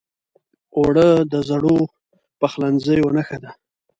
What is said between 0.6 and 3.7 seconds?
اوړه د زړو پخلنځیو نښه ده